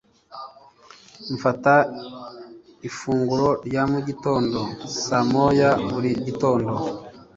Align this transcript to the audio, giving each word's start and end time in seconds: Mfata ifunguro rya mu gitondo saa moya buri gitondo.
Mfata 1.33 1.73
ifunguro 2.87 3.47
rya 3.67 3.83
mu 3.91 3.99
gitondo 4.07 4.59
saa 5.03 5.25
moya 5.31 5.69
buri 5.91 6.11
gitondo. 6.25 6.73